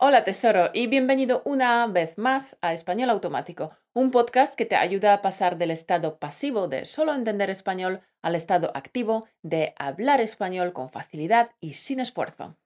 [0.00, 5.12] Hola tesoro y bienvenido una vez más a Español Automático, un podcast que te ayuda
[5.12, 10.72] a pasar del estado pasivo de solo entender español al estado activo de hablar español
[10.72, 12.56] con facilidad y sin esfuerzo.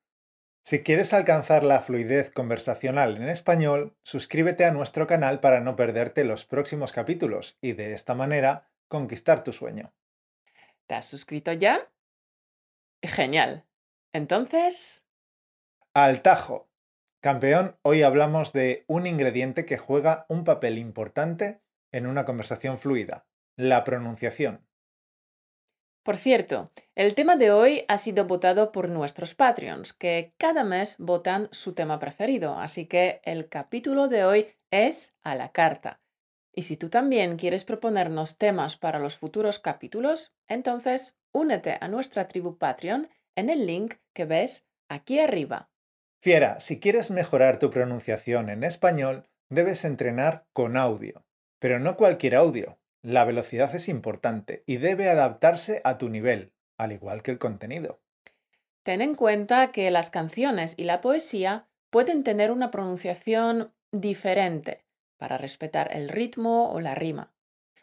[0.62, 6.24] Si quieres alcanzar la fluidez conversacional en español, suscríbete a nuestro canal para no perderte
[6.24, 9.94] los próximos capítulos y de esta manera conquistar tu sueño.
[10.86, 11.90] ¿Te has suscrito ya?
[13.02, 13.64] Genial.
[14.12, 15.02] Entonces...
[15.94, 16.68] Al tajo.
[17.22, 23.26] Campeón, hoy hablamos de un ingrediente que juega un papel importante en una conversación fluida,
[23.54, 24.66] la pronunciación.
[26.02, 30.96] Por cierto, el tema de hoy ha sido votado por nuestros Patreons, que cada mes
[30.98, 36.00] votan su tema preferido, así que el capítulo de hoy es a la carta.
[36.52, 42.26] Y si tú también quieres proponernos temas para los futuros capítulos, entonces únete a nuestra
[42.26, 45.71] tribu Patreon en el link que ves aquí arriba.
[46.22, 51.24] Fiera, si quieres mejorar tu pronunciación en español, debes entrenar con audio.
[51.58, 52.78] Pero no cualquier audio.
[53.02, 57.98] La velocidad es importante y debe adaptarse a tu nivel, al igual que el contenido.
[58.84, 64.84] Ten en cuenta que las canciones y la poesía pueden tener una pronunciación diferente
[65.16, 67.32] para respetar el ritmo o la rima.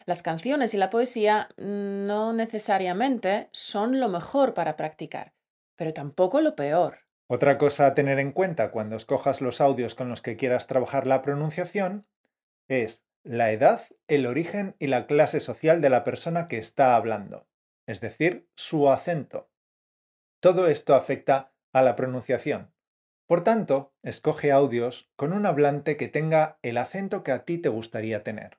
[0.05, 5.33] Las canciones y la poesía no necesariamente son lo mejor para practicar,
[5.75, 7.08] pero tampoco lo peor.
[7.31, 11.05] Otra cosa a tener en cuenta cuando escojas los audios con los que quieras trabajar
[11.05, 12.07] la pronunciación
[12.67, 17.47] es la edad, el origen y la clase social de la persona que está hablando,
[17.85, 19.51] es decir, su acento.
[20.39, 22.73] Todo esto afecta a la pronunciación.
[23.27, 27.69] Por tanto, escoge audios con un hablante que tenga el acento que a ti te
[27.69, 28.57] gustaría tener.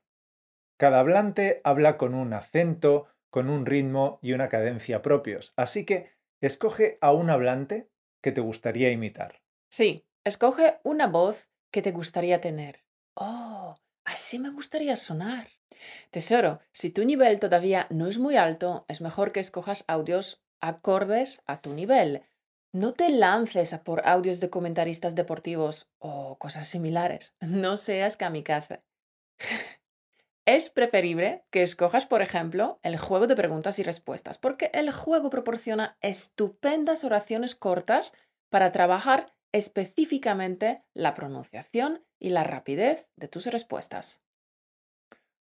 [0.77, 6.12] Cada hablante habla con un acento, con un ritmo y una cadencia propios, así que
[6.40, 7.89] escoge a un hablante
[8.20, 9.40] que te gustaría imitar.
[9.70, 12.84] Sí, escoge una voz que te gustaría tener.
[13.14, 15.48] Oh, así me gustaría sonar.
[16.10, 21.42] Tesoro, si tu nivel todavía no es muy alto, es mejor que escojas audios acordes
[21.46, 22.22] a tu nivel.
[22.72, 27.36] No te lances a por audios de comentaristas deportivos o cosas similares.
[27.40, 28.83] No seas kamikaze.
[30.52, 35.30] Es preferible que escojas, por ejemplo, el juego de preguntas y respuestas, porque el juego
[35.30, 38.14] proporciona estupendas oraciones cortas
[38.48, 44.24] para trabajar específicamente la pronunciación y la rapidez de tus respuestas.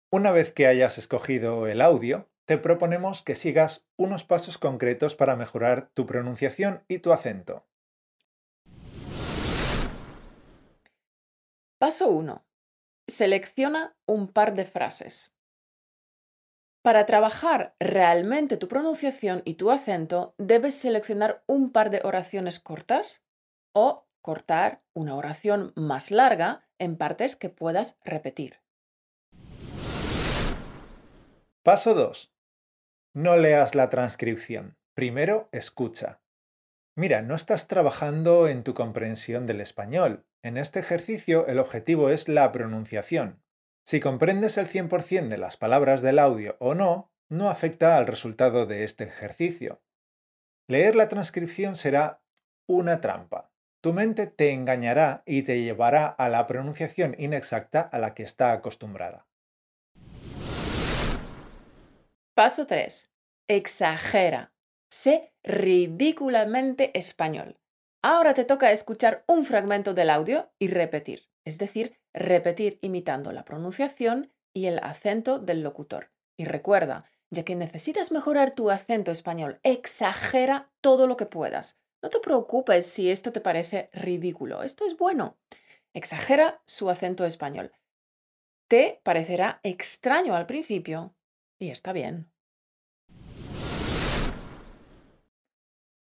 [0.10, 5.36] Una vez que hayas escogido el audio, te proponemos que sigas unos pasos concretos para
[5.36, 7.68] mejorar tu pronunciación y tu acento.
[11.78, 12.44] Paso 1.
[13.08, 15.32] Selecciona un par de frases.
[16.82, 23.24] Para trabajar realmente tu pronunciación y tu acento, debes seleccionar un par de oraciones cortas
[23.74, 28.60] o cortar una oración más larga en partes que puedas repetir.
[31.64, 32.34] Paso 2.
[33.14, 34.78] No leas la transcripción.
[34.96, 36.22] Primero escucha.
[36.96, 40.26] Mira, no estás trabajando en tu comprensión del español.
[40.46, 43.42] En este ejercicio el objetivo es la pronunciación.
[43.84, 48.68] Si comprendes el 100% de las palabras del audio o no, no afecta al resultado
[48.68, 49.82] de este ejercicio.
[50.68, 52.22] Leer la transcripción será
[52.68, 53.50] una trampa.
[53.82, 58.52] Tu mente te engañará y te llevará a la pronunciación inexacta a la que está
[58.52, 59.26] acostumbrada.
[62.36, 63.10] Paso 3.
[63.48, 64.54] Exagera.
[64.92, 67.58] Sé ridículamente español.
[68.08, 73.46] Ahora te toca escuchar un fragmento del audio y repetir, es decir, repetir imitando la
[73.46, 76.12] pronunciación y el acento del locutor.
[76.38, 81.80] Y recuerda, ya que necesitas mejorar tu acento español, exagera todo lo que puedas.
[82.04, 85.40] No te preocupes si esto te parece ridículo, esto es bueno.
[85.96, 87.72] Exagera su acento español.
[88.68, 91.16] Te parecerá extraño al principio
[91.58, 92.32] y está bien.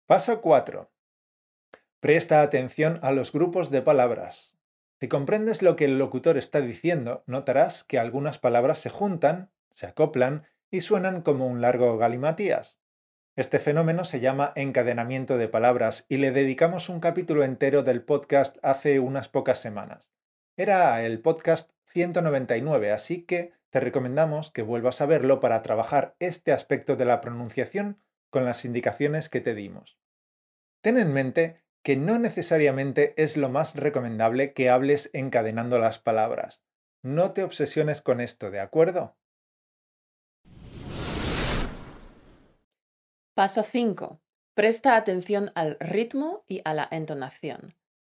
[0.07, 0.94] Paso 4.
[2.05, 4.59] Presta atención a los grupos de palabras.
[5.01, 9.87] Si comprendes lo que el locutor está diciendo, notarás que algunas palabras se juntan, se
[9.87, 12.79] acoplan y suenan como un largo galimatías.
[13.37, 18.59] Este fenómeno se llama encadenamiento de palabras y le dedicamos un capítulo entero del podcast
[18.61, 20.13] hace unas pocas semanas.
[20.59, 26.53] Era el podcast 199, así que te recomendamos que vuelvas a verlo para trabajar este
[26.53, 27.97] aspecto de la pronunciación
[28.29, 29.97] con las indicaciones que te dimos.
[30.83, 36.63] Ten en mente que no necesariamente es lo más recomendable que hables encadenando las palabras.
[37.03, 39.19] No te obsesiones con esto, ¿de acuerdo?
[43.35, 44.21] Paso 5.
[44.55, 47.77] Presta atención al ritmo y a la entonación.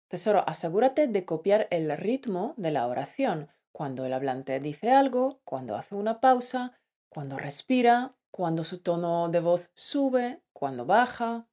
[0.09, 5.77] Tesoro, asegúrate de copiar el ritmo de la oración, cuando el hablante dice algo, cuando
[5.77, 6.79] hace una pausa,
[7.09, 11.49] cuando respira, cuando su tono de voz sube, cuando baja.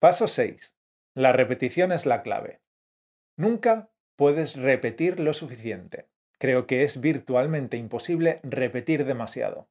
[0.00, 0.74] Paso 6.
[1.14, 2.62] La repetición es la clave.
[3.36, 6.08] Nunca puedes repetir lo suficiente.
[6.38, 9.68] Creo que es virtualmente imposible repetir demasiado.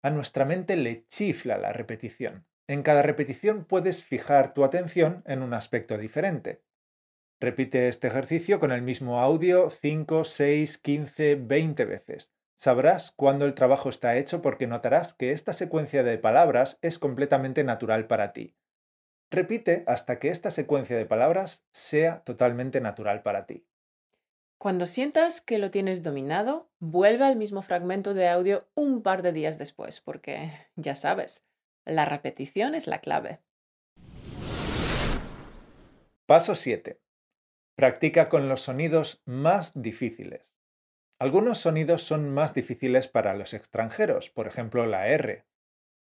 [0.00, 2.46] A nuestra mente le chifla la repetición.
[2.68, 6.62] En cada repetición puedes fijar tu atención en un aspecto diferente.
[7.40, 12.30] Repite este ejercicio con el mismo audio 5, 6, 15, 20 veces.
[12.56, 17.64] Sabrás cuándo el trabajo está hecho porque notarás que esta secuencia de palabras es completamente
[17.64, 18.54] natural para ti.
[19.30, 23.66] Repite hasta que esta secuencia de palabras sea totalmente natural para ti.
[24.58, 29.32] Cuando sientas que lo tienes dominado, vuelve al mismo fragmento de audio un par de
[29.32, 31.44] días después, porque ya sabes,
[31.84, 33.40] la repetición es la clave.
[36.26, 37.00] Paso 7.
[37.76, 40.48] Practica con los sonidos más difíciles.
[41.20, 45.47] Algunos sonidos son más difíciles para los extranjeros, por ejemplo la R.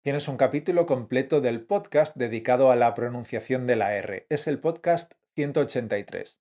[0.07, 4.25] Tienes un capítulo completo del podcast dedicado a la pronunciación de la R.
[4.29, 6.39] Es el podcast 183.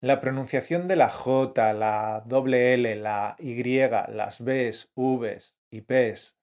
[0.00, 6.36] La pronunciación de la J, la L, la Y, las Bs, Vs y Ps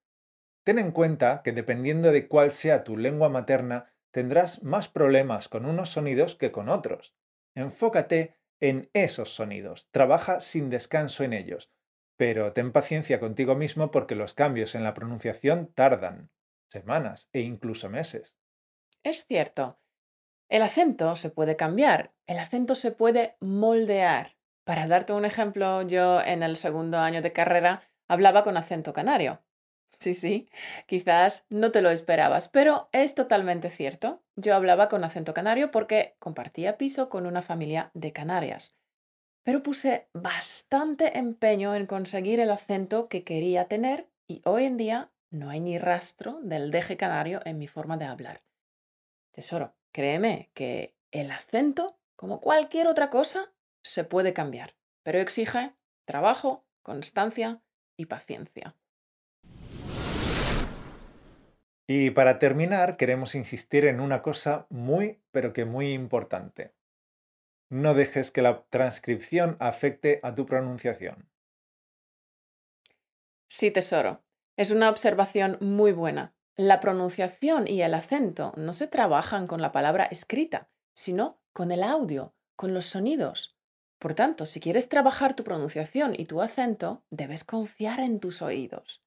[0.66, 5.66] Ten en cuenta que dependiendo de cuál sea tu lengua materna, tendrás más problemas con
[5.66, 7.16] unos sonidos que con otros.
[7.56, 11.72] Enfócate en esos sonidos, trabaja sin descanso en ellos,
[12.18, 16.32] pero ten paciencia contigo mismo porque los cambios en la pronunciación tardan
[16.68, 18.36] semanas e incluso meses.
[19.04, 19.80] Es cierto.
[20.50, 24.38] El acento se puede cambiar, el acento se puede moldear.
[24.64, 29.42] Para darte un ejemplo, yo en el segundo año de carrera hablaba con acento canario.
[30.00, 30.50] Sí, sí,
[30.88, 34.24] quizás no te lo esperabas, pero es totalmente cierto.
[34.36, 38.76] Yo hablaba con acento canario porque compartía piso con una familia de Canarias.
[39.44, 45.12] Pero puse bastante empeño en conseguir el acento que quería tener y hoy en día
[45.36, 48.42] no hay ni rastro del deje canario en mi forma de hablar.
[49.32, 53.52] Tesoro, créeme que el acento, como cualquier otra cosa,
[53.84, 55.74] se puede cambiar, pero exige
[56.06, 57.62] trabajo, constancia
[57.98, 58.76] y paciencia.
[61.88, 66.74] Y para terminar, queremos insistir en una cosa muy, pero que muy importante.
[67.70, 71.30] No dejes que la transcripción afecte a tu pronunciación.
[73.48, 74.25] Sí, tesoro.
[74.58, 76.34] Es una observación muy buena.
[76.56, 81.84] La pronunciación y el acento no se trabajan con la palabra escrita, sino con el
[81.84, 83.58] audio, con los sonidos.
[84.00, 89.04] Por tanto, si quieres trabajar tu pronunciación y tu acento, debes confiar en tus oídos.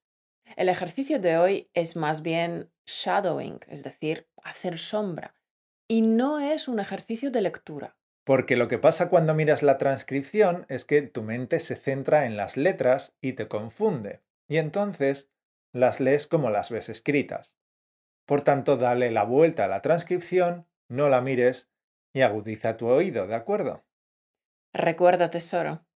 [0.57, 5.35] El ejercicio de hoy es más bien shadowing, es decir, hacer sombra,
[5.87, 7.97] y no es un ejercicio de lectura.
[8.25, 12.37] Porque lo que pasa cuando miras la transcripción es que tu mente se centra en
[12.37, 15.31] las letras y te confunde, y entonces
[15.73, 17.57] las lees como las ves escritas.
[18.27, 21.71] Por tanto, dale la vuelta a la transcripción, no la mires
[22.13, 23.85] y agudiza tu oído, ¿de acuerdo?
[24.73, 25.87] Recuerda, tesoro,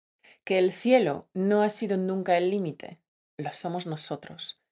[0.44, 3.00] que el cielo no ha sido nunca el límite,
[3.38, 4.62] lo somos nosotros.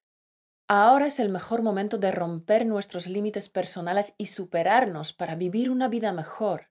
[0.68, 5.88] Ahora es el mejor momento de romper nuestros límites personales y superarnos para vivir una
[5.88, 6.70] vida mejor.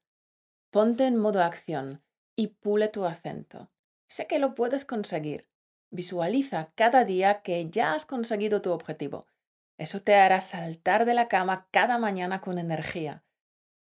[0.71, 2.01] Ponte en modo acción
[2.37, 3.71] y pule tu acento.
[4.07, 5.48] Sé que lo puedes conseguir.
[5.91, 9.25] Visualiza cada día que ya has conseguido tu objetivo.
[9.77, 13.23] Eso te hará saltar de la cama cada mañana con energía.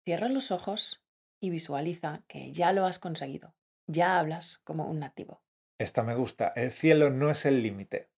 [0.03, 1.05] Cierra los ojos
[1.39, 3.55] y visualiza que ya lo has conseguido.
[3.87, 5.41] Ya hablas como un nativo.
[5.79, 6.49] Esta me gusta.
[6.55, 8.09] El cielo no es el límite.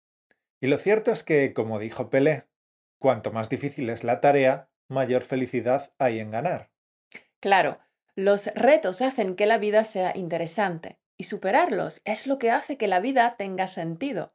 [0.61, 2.47] Y lo cierto es que, como dijo Pelé,
[2.99, 6.71] cuanto más difícil es la tarea, mayor felicidad hay en ganar.
[7.41, 7.79] Claro,
[8.15, 12.89] los retos hacen que la vida sea interesante y superarlos es lo que hace que
[12.89, 14.33] la vida tenga sentido.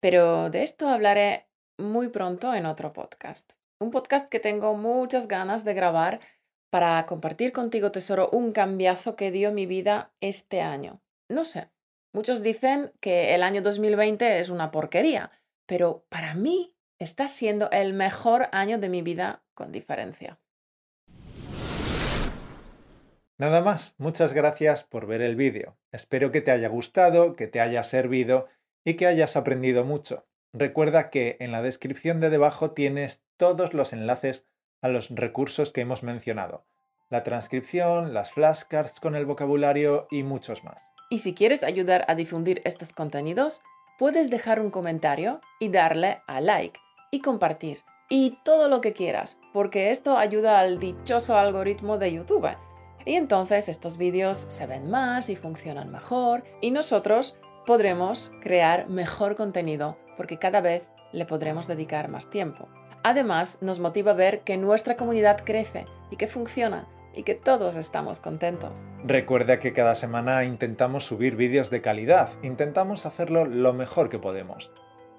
[0.00, 1.48] Pero de esto hablaré
[1.78, 3.52] muy pronto en otro podcast.
[3.80, 6.20] Un podcast que tengo muchas ganas de grabar
[6.70, 11.00] para compartir contigo, tesoro, un cambiazo que dio mi vida este año.
[11.28, 11.70] No sé,
[12.12, 15.30] Muchos dicen que el año 2020 es una porquería,
[15.66, 20.40] pero para mí está siendo el mejor año de mi vida con diferencia.
[23.40, 25.74] Nada más, muchas gracias por ver el vídeo.
[25.92, 28.48] Espero que te haya gustado, que te haya servido
[28.84, 30.26] y que hayas aprendido mucho.
[30.52, 34.44] Recuerda que en la descripción de debajo tienes todos los enlaces
[34.82, 36.66] a los recursos que hemos mencionado.
[37.08, 40.82] La transcripción, las flashcards con el vocabulario y muchos más.
[41.08, 43.62] Y si quieres ayudar a difundir estos contenidos,
[43.98, 46.78] puedes dejar un comentario y darle a like
[47.10, 47.78] y compartir.
[48.12, 52.48] y todo lo que quieras, porque esto ayuda al dichoso algoritmo de YouTube.
[53.04, 59.36] Y entonces estos vídeos se ven más y funcionan mejor y nosotros podremos crear mejor
[59.36, 62.68] contenido porque cada vez le podremos dedicar más tiempo.
[63.02, 68.20] Además, nos motiva ver que nuestra comunidad crece y que funciona y que todos estamos
[68.20, 68.72] contentos.
[69.04, 74.70] Recuerda que cada semana intentamos subir vídeos de calidad, intentamos hacerlo lo mejor que podemos.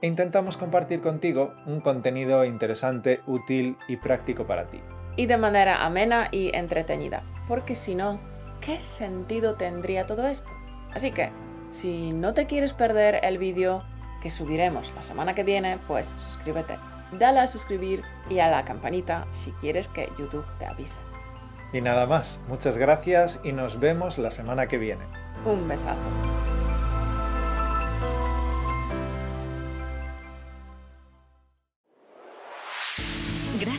[0.02, 4.80] E intentamos compartir contigo un contenido interesante, útil y práctico para ti.
[5.16, 8.20] Y de manera amena y entretenida, porque si no,
[8.60, 10.50] ¿qué sentido tendría todo esto?
[10.94, 11.32] Así que,
[11.70, 13.84] si no te quieres perder el vídeo
[14.22, 16.78] que subiremos la semana que viene, pues suscríbete.
[17.18, 21.00] Dale a suscribir y a la campanita si quieres que YouTube te avise.
[21.74, 25.04] Y nada más, muchas gracias y nos vemos la semana que viene.
[25.46, 26.00] Un besazo.